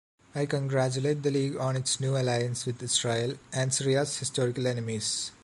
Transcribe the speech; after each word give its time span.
I 0.33 0.47
congratulate 0.47 1.21
the 1.21 1.29
League 1.29 1.57
on 1.57 1.75
its 1.77 1.99
new 1.99 2.17
Alliance 2.17 2.65
with 2.65 2.81
Israel 2.81 3.35
and 3.53 3.71
Syria's 3.71 4.17
historical 4.17 4.65
enemies. 4.65 5.29